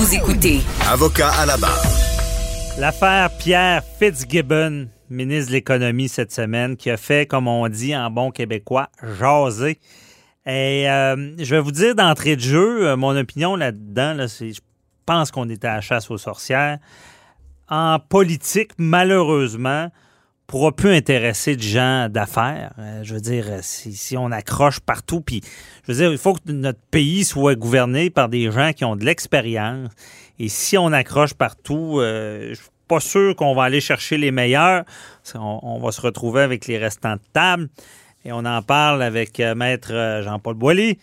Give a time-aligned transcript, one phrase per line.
[0.00, 0.60] Vous écoutez
[0.90, 1.84] Avocat à la barre.
[2.78, 8.10] L'affaire Pierre Fitzgibbon, ministre de l'Économie cette semaine, qui a fait, comme on dit en
[8.10, 8.88] bon québécois,
[9.20, 9.78] jaser.
[10.46, 14.54] Et euh, je vais vous dire d'entrée de jeu, euh, mon opinion là-dedans, là, c'est
[14.54, 14.62] je
[15.04, 16.78] pense qu'on était à la chasse aux sorcières.
[17.68, 19.90] En politique, malheureusement,
[20.50, 22.72] pourra plus intéresser de gens d'affaires.
[22.80, 25.42] Euh, je veux dire, si, si on accroche partout, puis
[25.86, 28.96] je veux dire, il faut que notre pays soit gouverné par des gens qui ont
[28.96, 29.90] de l'expérience.
[30.40, 34.32] Et si on accroche partout, euh, je suis pas sûr qu'on va aller chercher les
[34.32, 34.84] meilleurs.
[35.34, 37.68] On, va se retrouver avec les restants de table.
[38.24, 40.98] Et on en parle avec euh, Maître euh, Jean-Paul Boilly.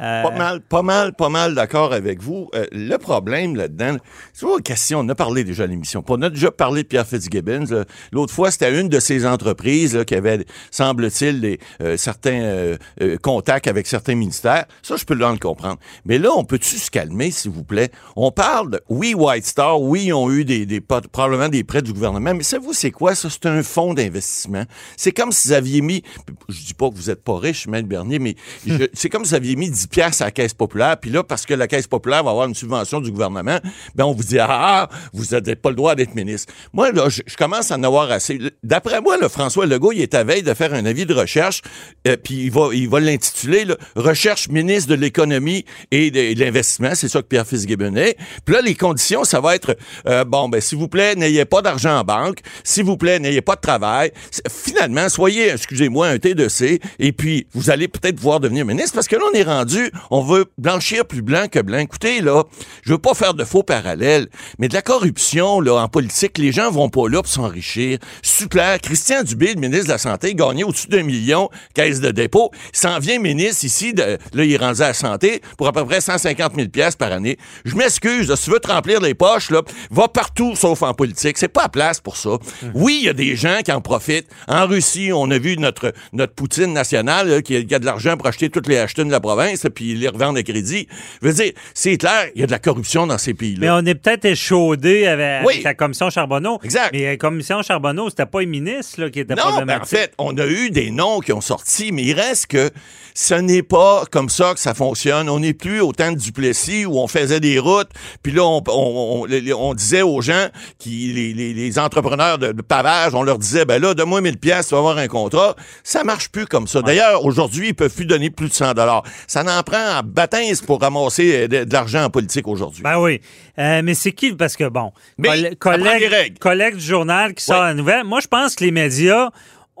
[0.00, 2.48] Euh, Pas mal, pas mal, pas mal d'accord avec vous.
[2.54, 3.96] Euh, le problème là-dedans,
[4.32, 6.02] c'est pas une question, on a parlé déjà à l'émission.
[6.08, 7.84] On a déjà parlé de Pierre Fitzgibbons.
[8.12, 12.76] L'autre fois, c'était une de ces entreprises là, qui avait, semble-t-il, des, euh, certains euh,
[13.00, 14.66] euh, contacts avec certains ministères.
[14.82, 15.78] Ça, je peux le comprendre.
[16.04, 17.90] Mais là, on peut-tu se calmer, s'il vous plaît?
[18.16, 21.82] On parle de, oui, White Star, oui, ils ont eu des, des, probablement des prêts
[21.82, 23.28] du gouvernement, mais savez-vous, c'est quoi ça?
[23.30, 24.64] C'est un fonds d'investissement.
[24.96, 26.02] C'est comme si vous aviez mis,
[26.48, 28.34] je dis pas que vous êtes pas riche, Maître Bernier, mais
[28.92, 31.46] c'est comme si vous aviez mis 10 piastres à la Caisse populaire, puis là, parce
[31.46, 33.58] que la Caisse populaire va avoir une subvention du gouvernement,
[33.94, 36.52] ben on vous dit, ah, vous n'avez pas le droit d'être ministre.
[36.72, 38.38] Moi, là, je, commence à en avoir assez.
[38.62, 41.62] D'après moi, le François Legault, il est à veille de faire un avis de recherche,
[42.06, 46.94] euh, puis il va, il va l'intituler, Recherche ministre de l'économie et de, l'investissement.
[46.94, 48.16] C'est ça que Pierre Fitzgibbon est.
[48.44, 51.62] Puis là, les conditions, ça va être, euh, bon, ben, s'il vous plaît, n'ayez pas
[51.62, 52.38] d'argent en banque.
[52.64, 54.12] S'il vous plaît, n'ayez pas de travail.
[54.48, 59.16] Finalement, soyez, excusez-moi, un T2C, et puis vous allez peut-être pouvoir devenir ministre, parce que
[59.16, 59.79] là, on est rendu,
[60.10, 61.78] on veut blanchir plus blanc que blanc.
[61.78, 62.44] Écoutez, là,
[62.82, 66.52] je veux pas faire de faux parallèles, mais de la corruption, là, en politique, les
[66.52, 67.98] gens vont pas là pour s'enrichir.
[68.22, 68.80] Super.
[68.80, 72.50] Christian Dubé, le ministre de la Santé, gagnait au-dessus d'un million, caisse de dépôt.
[72.72, 75.72] Il s'en vient ministre ici, de, là, il est rendu à la santé pour à
[75.72, 77.36] peu près 150 000 pièces par année.
[77.64, 81.38] Je m'excuse, si tu veux te remplir les poches, là, va partout sauf en politique.
[81.38, 82.30] C'est pas à place pour ça.
[82.74, 84.28] Oui, il y a des gens qui en profitent.
[84.48, 87.84] En Russie, on a vu notre, notre Poutine nationale, là, qui, a, qui a de
[87.84, 90.88] l'argent pour acheter toutes les Ashton de la province, puis les revendre à crédit.
[91.22, 93.58] Je veux dire, c'est clair, il y a de la corruption dans ces pays-là.
[93.60, 95.52] Mais on est peut-être échaudé avec, Oui.
[95.54, 96.58] avec la commission Charbonneau.
[96.62, 96.90] Exact.
[96.92, 100.12] Mais la commission Charbonneau, c'était pas les ministres là, qui étaient Non, ben, en fait,
[100.18, 102.70] on a eu des noms qui ont sorti, mais il reste que
[103.14, 105.28] ce n'est pas comme ça que ça fonctionne.
[105.28, 107.90] On n'est plus au temps de Duplessis où on faisait des routes,
[108.22, 110.48] puis là, on, on- on- on disait aux gens,
[110.78, 114.38] qui, les, les- les entrepreneurs de, de pavage, on leur disait, ben là, donne-moi 1000
[114.38, 115.56] pièces, tu vas avoir un contrat.
[115.82, 116.82] Ça marche plus comme ça.
[116.82, 119.02] D'ailleurs, aujourd'hui, ils peuvent plus donner plus de 100 dollars.
[119.26, 122.82] Ça n'en prend en baptême pour ramasser euh, de, de l'argent en politique aujourd'hui?
[122.82, 123.20] Ben oui.
[123.58, 124.32] Euh, mais c'est qui?
[124.32, 127.66] Parce que, bon, Mais collègue, collègue du journal qui sort Oui.
[127.68, 129.28] la nouvelle, moi, je pense que les médias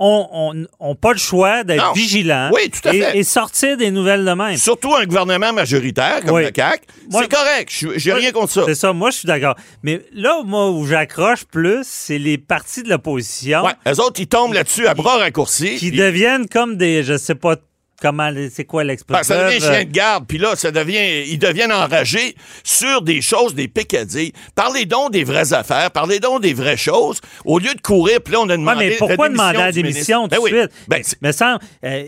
[0.02, 3.18] ont, ont- ont pas le choix d'être vigilants Oui, tout à et, fait.
[3.18, 4.56] et sortir des nouvelles de même.
[4.56, 6.44] Surtout un gouvernement majoritaire comme Oui.
[6.44, 7.68] le CAC, c'est correct.
[7.70, 8.62] Je- J'ai rien contre ça.
[8.64, 9.56] C'est ça, moi, je suis d'accord.
[9.82, 14.26] Mais là, moi, où j'accroche plus, c'est les partis de l'opposition Ouais, eux autres, ils
[14.26, 15.76] tombent là-dessus à bras raccourcis.
[15.76, 17.56] qui deviennent comme des, je sais pas
[18.00, 19.34] comment, c'est quoi Ben, l'expression?
[19.34, 22.34] ça devient chien de garde, puis là, ça devient, ils deviennent enragés
[22.64, 24.32] sur des choses, des picadilles.
[24.54, 28.34] Parlez donc des vraies affaires, parlez donc des vraies choses, au lieu de courir, puis
[28.34, 30.50] là, on a Ouais, demandé mais pourquoi demander la démission tout de Ben oui.
[30.50, 30.70] suite?
[30.88, 32.04] Ben, mais sans, euh,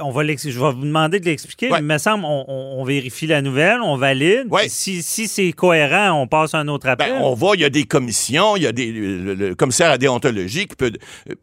[0.00, 1.78] on va je vais vous demander de l'expliquer, Ouais.
[1.80, 4.46] il me semble on, on- on vérifie la nouvelle, on valide.
[4.50, 4.68] Ouais.
[4.68, 7.12] Si, si c'est cohérent, on passe à un autre appel.
[7.12, 9.90] Ben, on va, il y a des commissions, il y a des, le, le commissaire
[9.90, 10.92] à déontologie qui peut.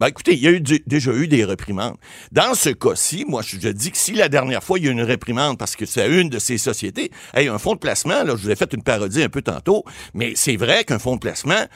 [0.00, 1.96] Ben, écoutez, il y a eu du- déjà eu des réprimandes.
[2.32, 4.90] Dans ce cas-ci, moi, je, je dis que si la dernière fois, il y a
[4.90, 8.22] eu une réprimande parce que c'est une de ces sociétés, hey, un fonds de placement,
[8.24, 11.14] là, je vous ai fait une parodie un peu tantôt, mais c'est vrai qu'un fonds
[11.14, 11.66] de placement,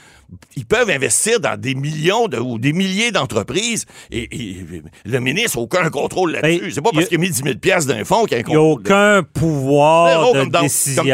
[0.57, 4.57] ils peuvent investir dans des millions de, ou des milliers d'entreprises et, et
[5.05, 6.61] le ministre n'a aucun contrôle là-dessus.
[6.61, 8.39] Ben, c'est pas parce qu'il a mis 10 000 piastres d'un fonds qu'il y a
[8.39, 8.81] un Il n'y a contrôle.
[8.81, 11.05] aucun pouvoir Zéro, de comme dans, décision.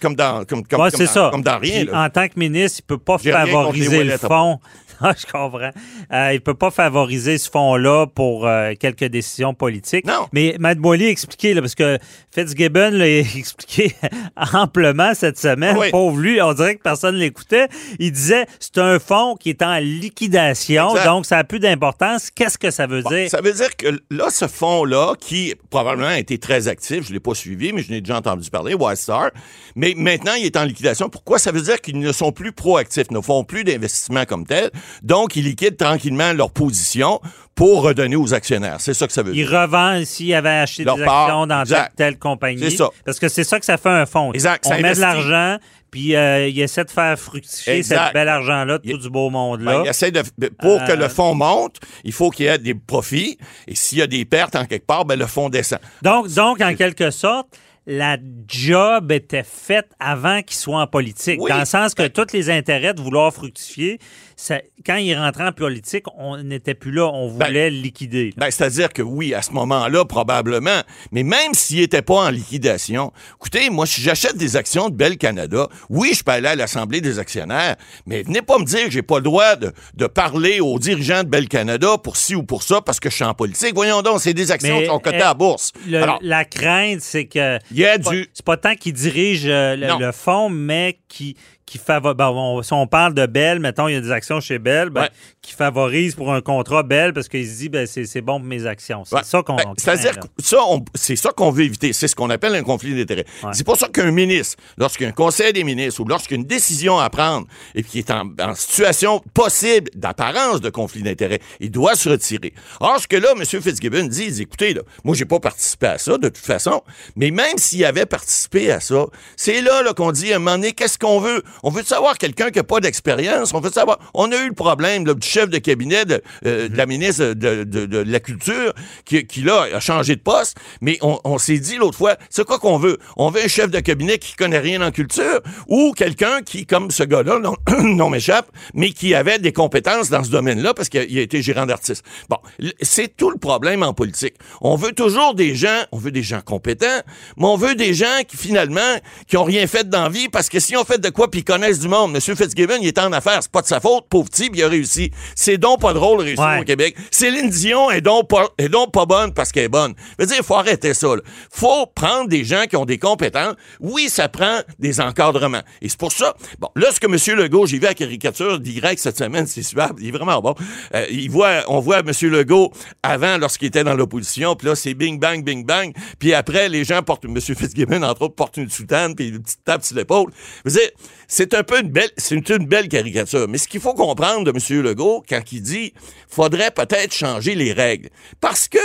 [0.00, 1.28] Comme dans comme dans, comme, Ouais, dans- ça.
[1.32, 1.84] comme dans rien.
[1.86, 1.94] Puis.
[1.94, 4.58] En tant que ministre, il peut pas favoriser le fonds.
[5.04, 5.70] Ah, je comprends.
[6.12, 10.06] Euh, il peut pas favoriser ce fonds-là pour euh, quelques décisions politiques.
[10.06, 10.28] Non.
[10.32, 11.98] Mais Matt Boily a expliqué, là, parce que
[12.32, 13.94] Fitzgibbon l'a expliqué
[14.52, 15.76] amplement cette semaine.
[15.76, 15.90] Oui.
[15.90, 17.66] Pauvre lui, on dirait que personne ne l'écoutait.
[17.98, 21.04] Il disait c'est un fonds qui est en liquidation, Exact.
[21.04, 22.30] donc ça a plus d'importance.
[22.30, 23.28] Qu'est-ce que ça veut Bon, dire?
[23.28, 27.14] Ça veut dire que là, ce fonds-là qui probablement a été très actif, je ne
[27.14, 29.30] l'ai pas suivi, mais je n'ai déjà entendu parler, White Star,
[29.74, 31.08] mais maintenant il est en liquidation.
[31.08, 31.38] Pourquoi?
[31.38, 34.70] Ça veut dire qu'ils ne sont plus proactifs, ne font plus d'investissement comme tel,
[35.02, 37.20] donc ils liquident tranquillement leur position
[37.54, 38.76] pour redonner aux actionnaires.
[38.80, 39.60] C'est ça que ça veut Ils dire.
[39.62, 41.96] revendent s'ils avaient acheté Leur des part, actions dans telle, exact.
[41.96, 42.62] telle compagnie.
[42.70, 42.88] C'est ça.
[43.04, 44.32] Parce que c'est ça que ça fait un fonds.
[44.32, 45.58] Exact, On ça met de l'argent,
[45.90, 49.32] puis euh, il essaie de faire fructifier cet bel argent-là, tout Il- du beau Ben,
[49.32, 49.82] monde-là.
[49.84, 50.22] il essaie de,
[50.58, 53.36] pour que Euh, le fonds monte, il faut qu'il y ait des profits.
[53.68, 55.78] Et s'il y a des pertes en quelque part, ben, le fonds descend.
[56.00, 57.48] Donc, donc, en quelque sorte,
[57.86, 58.16] la
[58.46, 61.40] job était faite avant qu'il soit en politique.
[61.40, 61.48] Oui.
[61.50, 63.98] Ben Dans le sens que tous les intérêts de vouloir fructifier,
[64.42, 68.34] ça- quand il rentrait en politique, on n'était plus là, on Ben, voulait le liquider.
[68.36, 70.80] Ben, c'est-à-dire que oui, à ce moment-là, probablement.
[71.12, 75.16] Mais même s'il n'était pas en liquidation, écoutez, moi, si j'achète des actions de Bell
[75.16, 78.90] Canada, oui, je peux aller à l'Assemblée des actionnaires, mais venez pas me dire que
[78.90, 82.42] j'ai pas le droit de, de parler aux dirigeants de Bell Canada pour ci ou
[82.42, 83.74] pour ça parce que je suis en politique.
[83.74, 85.72] Voyons donc, c'est des actions Mais, qui sont cotées euh, à la bourse.
[85.86, 88.26] Le- Alors, la crainte, c'est que il y a du...
[88.34, 91.36] c'est pas tant qu'il dirige euh, le fonds, mais qui,
[91.72, 92.66] qui favorise.
[92.66, 95.08] si on parle de Bell, mettons, il y a des actions chez Bell, ben, Ouais.
[95.40, 98.48] qui favorise pour un contrat Bell parce qu'il se dit, ben, c'est c'est bon pour
[98.48, 99.04] mes actions.
[99.06, 99.22] C'est Ouais.
[99.24, 99.56] ça qu'on.
[99.56, 100.58] Ben, C'est-à-dire ça,
[100.94, 101.92] c'est ça qu'on veut éviter.
[101.94, 103.24] C'est ce qu'on appelle un conflit d'intérêts.
[103.42, 103.50] Ouais.
[103.54, 106.98] C'est pour ça qu'un ministre, lorsqu'un conseil des ministres ou lorsqu'il y a une décision
[106.98, 111.94] à prendre et qui est en, en situation possible d'apparence de conflit d'intérêts, il doit
[111.94, 112.52] se retirer.
[112.80, 113.44] Or, ce que là, M.
[113.44, 116.82] Fitzgibbon dit, il dit, écoutez, là, moi, j'ai pas participé à ça, de toute façon,
[117.16, 120.56] mais même s'il avait participé à ça, c'est là, là qu'on dit, à un moment
[120.56, 121.42] donné, qu'est-ce qu'on veut?
[121.62, 123.54] On veut savoir quelqu'un qui n'a pas d'expérience.
[123.54, 126.68] On veut savoir, on a eu le problème là, du chef de cabinet de, euh,
[126.68, 128.72] de la ministre de, de- de la Culture
[129.04, 132.44] qui, qui, là, a changé de poste, mais on, on s'est dit l'autre fois, c'est
[132.44, 132.98] quoi qu'on veut?
[133.16, 136.90] On veut un chef de cabinet qui connaît rien en culture ou quelqu'un qui, comme
[136.90, 141.18] ce gars-là, non, non m'échappe, mais qui avait des compétences dans ce domaine-là parce qu'il
[141.18, 142.04] a, été gérant d'artiste.
[142.28, 142.38] Bon,
[142.80, 144.34] c'est tout le problème en politique.
[144.60, 147.02] On veut toujours des gens, on veut des gens compétents,
[147.36, 148.80] mais on veut des gens qui, finalement,
[149.28, 151.41] qui ont rien fait dans la vie parce que si on fait de quoi puis
[151.42, 152.20] ils connaissent du monde, M.
[152.36, 155.10] Fitzgibbon, il est en affaires, c'est pas de sa faute, pauvre puis il a réussi.
[155.34, 156.60] C'est donc pas drôle de réussir Ouais.
[156.60, 156.96] au Québec.
[157.10, 159.94] Céline Dion est donc pas, est donc pas bonne parce qu'elle est bonne.
[160.18, 161.08] Je veux dire, il faut arrêter ça.
[161.08, 161.22] là.
[161.52, 163.54] faut prendre des gens qui ont des compétences.
[163.80, 165.62] Oui, ça prend des encadrements.
[165.80, 167.38] Et c'est pour ça, bon, là, ce que M.
[167.38, 170.54] Legault, j'ai vu à caricature direct cette semaine, c'est super, il est vraiment bon.
[170.94, 172.10] Euh, il voit, on voit M.
[172.22, 172.72] Legault
[173.02, 175.92] avant, lorsqu'il était dans l'opposition, puis là, c'est bing, bang, bing, bang.
[176.18, 177.40] Puis après, les gens portent, M.
[177.40, 180.30] Fitzgibbon, entre autres, porte une soutane, puis une petite tape sur l'épaule.
[180.64, 180.90] Je veux dire,
[181.34, 183.46] c'est un peu une belle, c'est une, belle caricature.
[183.48, 184.82] Mais ce qu'il faut comprendre de M.
[184.82, 185.94] Legault, quand il dit,
[186.28, 188.10] faudrait peut-être changer les règles.
[188.42, 188.76] Parce que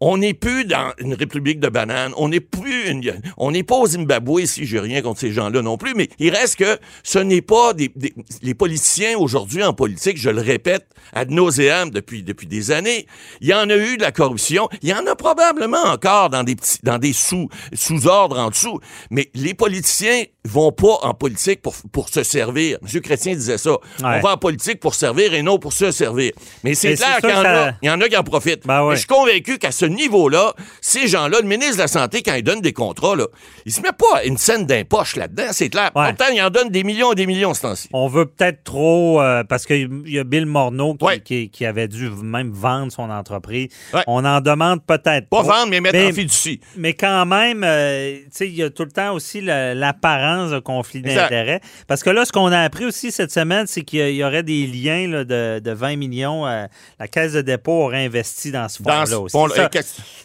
[0.00, 3.76] on n'est plus dans une république de bananes, on n'est plus une, on n'est pas
[3.76, 7.18] au Zimbabwe si j'ai rien contre ces gens-là non plus, mais il reste que ce
[7.18, 12.22] n'est pas des, des- les politiciens aujourd'hui en politique, je le répète ad nauseam depuis,
[12.22, 13.06] depuis des années.
[13.40, 16.44] Il y en a eu de la corruption, il y en a probablement encore dans
[16.44, 21.62] des petits, dans des sous, sous-ordres en dessous, mais les politiciens vont pas en politique
[21.62, 22.78] pour, pour se servir.
[22.82, 23.00] M.
[23.00, 23.72] Chrétien disait ça.
[24.02, 26.32] On va en politique pour servir et non pour se servir.
[26.64, 28.66] Mais c'est clair qu'il y, ça- y en a qui en profitent.
[28.66, 28.94] Ben ouais.
[28.94, 32.42] Je suis convaincu qu'à ce niveau-là, ces gens-là, le ministre de la Santé, quand il
[32.42, 33.26] donne des contrats, là,
[33.64, 35.90] il se met pas une scène d'impoche là-dedans, c'est clair.
[35.94, 36.08] Ouais.
[36.08, 37.88] Pourtant, il en donne des millions et des millions ce temps-ci.
[37.92, 41.20] On veut peut-être trop, euh, parce qu'il y a Bill Morneau qui, Ouais.
[41.20, 43.68] qui- qui avait dû même vendre son entreprise.
[44.06, 45.50] On en demande peut-être Pas trop.
[45.50, 46.60] vendre, mais mettre Mais- en fiducie.
[46.76, 50.58] Mais quand même, euh, tu sais, il y a tout le temps aussi l'apparence de
[50.58, 51.60] conflit d'intérêts.
[51.86, 54.66] Parce que là, ce qu'on a appris aussi cette semaine, c'est qu'il y aurait des
[54.66, 56.46] liens là, de, de 20 millions.
[56.46, 56.66] euh,
[56.98, 59.32] la Caisse de dépôt aurait investi dans ce fonds-là aussi.
[59.54, 59.62] Ça,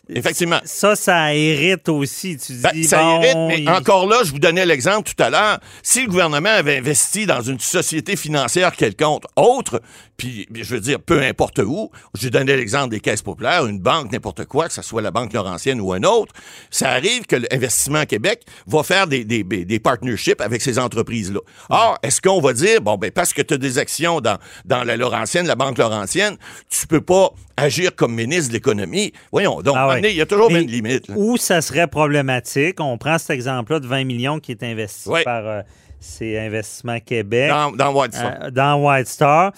[0.10, 0.60] Effectivement.
[0.63, 2.38] ça, ça hérite aussi.
[2.38, 5.22] Tu dis, Ben, ça bon, hérite, mais il- encore là, je vous donnais l'exemple tout
[5.24, 5.60] à l'heure.
[5.84, 9.81] Si le gouvernement avait investi dans une société financière quelconque, autre,
[10.17, 14.12] puis je veux dire, peu importe où, j'ai donné l'exemple des caisses populaires, une banque,
[14.12, 16.34] n'importe quoi, que ce soit la Banque Laurentienne ou un autre,
[16.70, 21.40] ça arrive que l'Investissement Québec va faire des, des, des partnerships avec ces entreprises-là.
[21.69, 24.83] Or, est-ce qu'on va dire, bon, ben, parce que tu as des actions dans, dans
[24.83, 26.38] la Laurentienne, la Banque Laurentienne,
[26.69, 29.13] tu peux pas agir comme ministre de l'économie?
[29.31, 30.01] Voyons, donc, Ah ouais.
[30.03, 31.07] il y a toujours une limite.
[31.07, 31.15] là.
[31.17, 35.24] Où ça serait problématique, on prend cet exemple-là de 20 millions qui est investi Ouais.
[35.24, 35.62] par euh,
[36.00, 37.50] c'est Investissement Québec.
[37.50, 38.33] Dans, dans White Star.
[38.41, 39.51] Euh, dans White Star.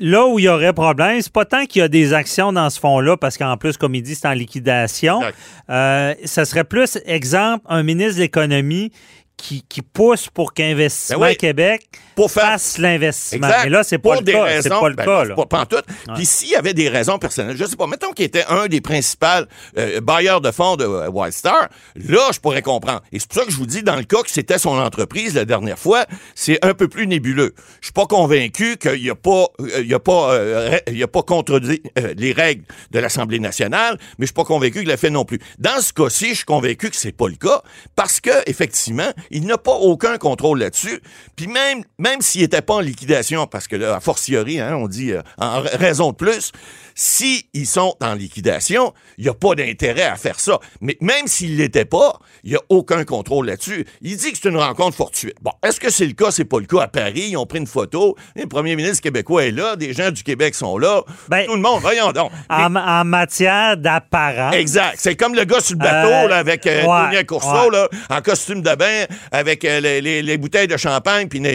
[0.00, 2.68] Là où il y aurait problème, c'est pas tant qu'il y a des actions dans
[2.70, 5.20] ce fonds-là, parce qu'en plus, comme il dit, c'est en liquidation.
[5.70, 8.90] Euh, ça serait plus, exemple, un ministre de l'économie
[9.42, 11.36] qui, qui pousse pour qu'Investissement Ben oui.
[11.36, 13.48] Québec Pour faire- fasse l'investissement.
[13.64, 14.62] Mais là, c'est pas Pour le des cas.
[14.62, 15.24] C'est pas le ben, cas.
[15.24, 15.34] là.
[15.34, 15.82] Pas, pas en tout.
[16.14, 18.80] Puis s'il y avait des raisons personnelles, je sais pas, mettons qu'il était un des
[18.80, 19.26] principaux
[19.78, 23.02] euh, bailleurs de fonds de euh, White Star, là, je pourrais comprendre.
[23.10, 25.34] Et c'est pour ça que je vous dis, dans le cas que c'était son entreprise
[25.34, 26.06] la dernière fois,
[26.36, 27.54] c'est un peu plus nébuleux.
[27.80, 31.02] Je suis pas convaincu qu'il y a pas, euh, il y a pas, euh, il
[31.02, 34.88] a pas contredit euh, les règles de l'Assemblée nationale, mais je suis pas convaincu qu'il
[34.88, 35.40] l'a fait non plus.
[35.58, 37.62] Dans ce cas-ci, je suis convaincu que c'est pas le cas
[37.96, 41.00] parce que effectivement, il n'a pas aucun contrôle là-dessus.
[41.36, 44.86] Puis même, même s'il était pas en liquidation, parce que là, a fortiori, hein, on
[44.88, 46.52] dit euh, en ra- raison de plus,
[46.94, 50.58] si ils sont en liquidation, il n'y a pas d'intérêt à faire ça.
[50.80, 53.86] Mais même s'il l'était pas, il n'y a aucun contrôle là-dessus.
[54.02, 55.36] Il dit que c'est une rencontre fortuite.
[55.40, 56.30] Bon, est-ce que c'est le cas?
[56.30, 57.28] C'est pas le cas à Paris.
[57.30, 58.14] Ils ont pris une photo.
[58.36, 59.76] Le premier ministre québécois est là.
[59.76, 61.02] Des gens du Québec sont là.
[61.28, 62.30] Ben, Tout le monde, voyons donc.
[62.50, 64.54] En, en matière d'apparence.
[64.54, 64.96] Exact.
[64.98, 67.76] C'est comme le gars sur le bateau, Euh, là, avec euh, ouais, Tony Courceau, ouais.
[67.78, 71.52] là, en costume de bain, avec euh, les, les- les bouteilles de champagne, puis là.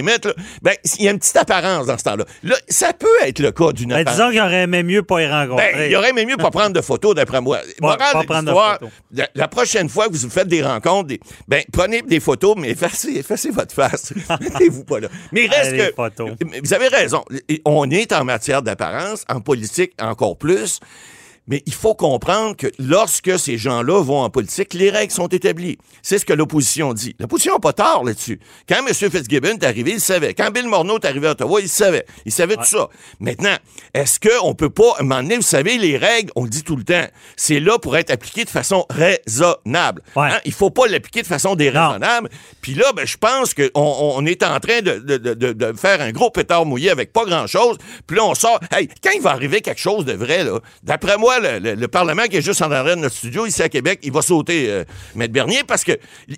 [0.62, 2.26] Ben, il y a une petite apparence dans ce temps-là.
[2.44, 4.18] Là, ça peut être le cas d'une Ben, apparence.
[4.20, 5.72] disons qu'il aurait aimé mieux pas y rencontrer.
[5.74, 7.60] Ben, il aurait aimé mieux pas prendre de photos, d'après moi.
[7.82, 8.90] Morale pas de prendre de l'histoire, photos.
[9.14, 12.70] la, la prochaine fois que vous faites des rencontres, des- ben, prenez des photos, mais
[12.72, 14.14] effacez, effacez votre face.
[14.42, 15.08] Mettez-vous pas là.
[15.32, 16.62] Mais il reste Allez, que...
[16.64, 17.24] Vous avez raison.
[17.66, 20.80] On est en matière d'apparence, en politique encore plus.
[21.48, 25.78] Mais il faut comprendre que lorsque ces gens-là vont en politique, les règles sont établies.
[26.02, 27.16] C'est ce que l'opposition dit.
[27.20, 28.40] L'opposition n'a pas tort là-dessus.
[28.68, 28.94] Quand M.
[28.94, 30.34] Fitzgibbon est arrivé, il savait.
[30.34, 32.06] Quand Bill Morneau est arrivé à Ottawa, il savait.
[32.26, 32.90] Il savait tout ça.
[33.20, 33.56] Maintenant,
[33.94, 36.64] est-ce qu'on peut pas, à un moment donné, vous savez, les règles, on le dit
[36.64, 40.02] tout le temps, c'est là pour être appliqué de façon raisonnable.
[40.16, 40.28] Ouais.
[40.32, 40.40] Hein?
[40.46, 42.30] Il faut pas l'appliquer de façon déraisonnable.
[42.62, 45.74] Puis là, ben, je pense qu'on on est en train de, de- de- de- de
[45.74, 47.78] faire un gros pétard mouillé avec pas grand-chose.
[48.06, 48.60] Puis là, on sort.
[48.72, 51.88] Hey, quand il va arriver quelque chose de vrai, là, d'après moi, le, le- le
[51.88, 54.66] Parlement qui est juste en arrière de notre studio, ici à Québec, il va sauter,
[54.70, 54.84] euh,
[55.16, 55.94] Maître Bernier, parce que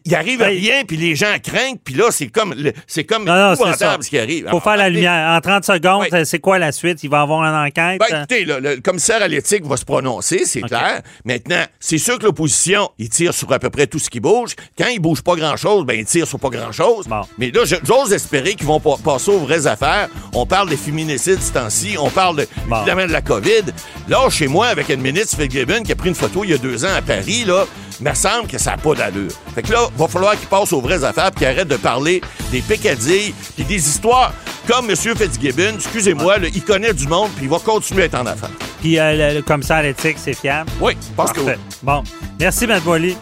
[0.06, 2.54] il arrive à rien, puis les gens craignent, puis là, c'est comme,
[2.88, 3.98] c'est comme Non, non, c'est ça.
[4.02, 4.44] ce qui arrive.
[4.44, 5.30] faut Alors, faire la lumière.
[5.38, 7.04] En 30 secondes, c'est quoi la suite?
[7.04, 8.00] Il va avoir une enquête?
[8.00, 11.02] Ben, écoutez, là, le commissaire à l'éthique va se prononcer, c'est clair.
[11.26, 14.56] Maintenant, c'est sûr que l'opposition, il tire sur à peu près tout ce qui bouge.
[14.78, 17.08] Quand il bouge pas grand-chose, ben, il tire sur pas grand-chose.
[17.08, 17.22] Bon.
[17.38, 20.08] Mais là, j'ose espérer qu'ils vont pa- passer aux vraies affaires.
[20.34, 21.96] On parle des féminicides ce temps-ci.
[22.00, 22.78] On parle, de, Bon.
[22.78, 23.64] évidemment, de la COVID.
[24.08, 26.94] Là, chez moi, avec ministre, qui a pris une photo il y a deux ans
[26.96, 27.66] à Paris, là,
[28.02, 29.32] me semble que ça n'a pas d'allure.
[29.56, 32.22] Fait que là, va falloir qu'il passe aux vraies affaires puis qu'il arrête de parler
[32.52, 34.34] des pécadilles puis des histoires
[34.68, 34.96] comme M.
[34.96, 35.76] Fitzgibbon.
[35.76, 38.52] Excusez-moi, il connaît du monde puis il va continuer à être en affaires.
[38.82, 40.70] Puis euh, le, le commissaire à l'éthique, c'est fiable?
[40.80, 41.54] Oui, je pense que oui.
[41.84, 42.04] Bon.
[42.40, 43.18] Merci, Mme Boily.